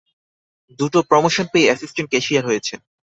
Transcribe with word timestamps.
দুটো 0.79 0.99
প্রমোশন 1.09 1.45
পেয়ে 1.53 1.67
assistant 1.67 2.09
cashier 2.11 2.43
হয়েছেন। 2.45 2.79